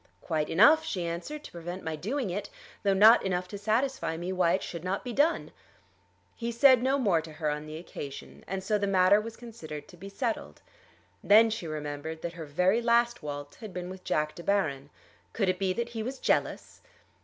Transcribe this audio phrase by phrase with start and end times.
[0.21, 2.49] "Quite enough," she answered, "to prevent my doing it,
[2.81, 5.51] though not enough to satisfy me why it should not be done."
[6.35, 9.87] He said no more to her on the occasion, and so the matter was considered
[9.89, 10.63] to be settled.
[11.23, 14.89] Then she remembered that her very last waltz had been with Jack De Baron.
[15.33, 16.81] Could it be that he was jealous?